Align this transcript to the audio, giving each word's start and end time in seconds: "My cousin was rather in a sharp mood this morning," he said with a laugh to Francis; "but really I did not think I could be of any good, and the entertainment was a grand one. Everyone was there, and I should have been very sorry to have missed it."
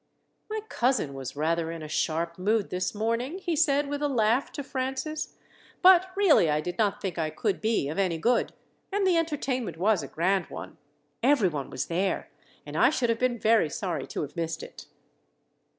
"My 0.49 0.61
cousin 0.67 1.13
was 1.13 1.35
rather 1.35 1.69
in 1.69 1.83
a 1.83 1.87
sharp 1.87 2.39
mood 2.39 2.71
this 2.71 2.95
morning," 2.95 3.37
he 3.37 3.55
said 3.55 3.87
with 3.87 4.01
a 4.01 4.07
laugh 4.07 4.51
to 4.53 4.63
Francis; 4.63 5.35
"but 5.83 6.07
really 6.15 6.49
I 6.49 6.59
did 6.59 6.79
not 6.79 6.99
think 7.01 7.19
I 7.19 7.29
could 7.29 7.61
be 7.61 7.87
of 7.87 7.99
any 7.99 8.17
good, 8.17 8.51
and 8.91 9.05
the 9.05 9.15
entertainment 9.17 9.77
was 9.77 10.01
a 10.01 10.07
grand 10.07 10.47
one. 10.47 10.79
Everyone 11.21 11.69
was 11.69 11.85
there, 11.85 12.31
and 12.65 12.75
I 12.75 12.89
should 12.89 13.09
have 13.11 13.19
been 13.19 13.37
very 13.37 13.69
sorry 13.69 14.07
to 14.07 14.23
have 14.23 14.35
missed 14.35 14.63
it." 14.63 14.87